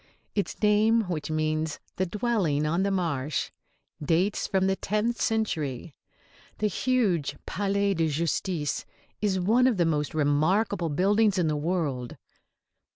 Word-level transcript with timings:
Its 0.33 0.59
name, 0.63 1.01
which 1.01 1.29
means 1.29 1.79
"the 1.97 2.07
dwelling 2.07 2.65
on 2.65 2.81
the 2.81 2.89
marsh," 2.89 3.51
dates 4.03 4.47
from 4.47 4.65
the 4.65 4.75
tenth 4.75 5.21
century. 5.21 5.93
The 6.57 6.65
huge 6.65 7.35
Palais 7.45 7.93
de 7.93 8.07
Justice 8.07 8.83
is 9.21 9.39
one 9.39 9.67
of 9.67 9.77
the 9.77 9.85
most 9.85 10.15
remarkable 10.15 10.89
buildings 10.89 11.37
in 11.37 11.47
the 11.47 11.55
world. 11.55 12.17